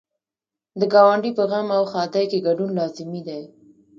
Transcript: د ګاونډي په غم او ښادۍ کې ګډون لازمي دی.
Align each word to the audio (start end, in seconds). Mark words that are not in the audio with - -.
د 0.79 0.81
ګاونډي 0.93 1.31
په 1.37 1.43
غم 1.49 1.67
او 1.77 1.83
ښادۍ 1.91 2.25
کې 2.31 2.43
ګډون 2.47 2.69
لازمي 2.79 3.21
دی. 3.27 3.43